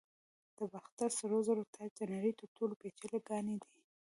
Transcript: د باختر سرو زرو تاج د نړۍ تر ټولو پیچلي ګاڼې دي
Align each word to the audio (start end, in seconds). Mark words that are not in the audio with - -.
د 0.57 0.59
باختر 0.73 1.09
سرو 1.19 1.39
زرو 1.47 1.63
تاج 1.75 1.91
د 1.97 2.01
نړۍ 2.13 2.31
تر 2.39 2.47
ټولو 2.57 2.73
پیچلي 2.81 3.19
ګاڼې 3.27 3.55
دي 3.63 3.71